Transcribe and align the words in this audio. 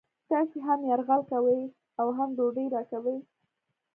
تاسې 0.29 0.57
هم 0.67 0.79
یرغل 0.91 1.21
کوئ 1.31 1.61
او 1.99 2.07
هم 2.17 2.29
ډوډۍ 2.37 2.65
راکوئ 2.75 3.17